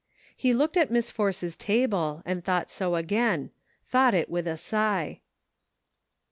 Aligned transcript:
He 0.35 0.51
looked 0.51 0.77
at 0.77 0.89
Miss 0.89 1.11
Force's 1.11 1.55
table, 1.55 2.23
and 2.25 2.43
thought 2.43 2.71
so 2.71 2.95
again; 2.95 3.51
thought 3.85 4.15
it 4.15 4.31
with 4.31 4.47
a 4.47 4.57
sigh. 4.57 5.19